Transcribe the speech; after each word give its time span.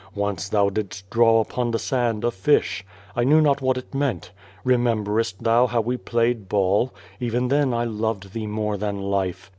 Once 0.15 0.49
thou 0.49 0.67
didst 0.67 1.07
draw 1.11 1.39
upon 1.41 1.69
the 1.69 1.77
simd 1.77 2.23
a 2.23 2.31
lisli. 2.31 2.81
I 3.15 3.23
knew 3.23 3.39
not 3.39 3.61
what 3.61 3.77
it 3.77 3.93
meant. 3.93 4.31
Rememberest 4.63 5.43
thou 5.43 5.67
how 5.67 5.81
we 5.81 5.95
pla3^ed 5.95 6.49
ball? 6.49 6.91
Even 7.19 7.49
then 7.49 7.71
I 7.71 7.83
loved 7.85 8.33
thee 8.33 8.47
more 8.47 8.77
than 8.77 8.99
life. 8.99 9.47